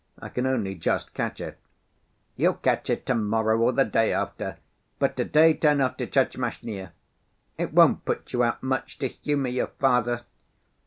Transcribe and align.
I 0.17 0.29
can 0.29 0.47
only 0.47 0.73
just 0.73 1.13
catch 1.13 1.39
it." 1.39 1.59
"You'll 2.35 2.55
catch 2.55 2.89
it 2.89 3.05
to‐morrow 3.05 3.59
or 3.59 3.71
the 3.71 3.85
day 3.85 4.11
after, 4.11 4.57
but 4.97 5.15
to‐day 5.15 5.61
turn 5.61 5.79
off 5.79 5.97
to 5.97 6.07
Tchermashnya. 6.07 6.91
It 7.59 7.71
won't 7.71 8.03
put 8.03 8.33
you 8.33 8.41
out 8.43 8.63
much 8.63 8.97
to 8.97 9.09
humor 9.09 9.49
your 9.49 9.67
father! 9.67 10.25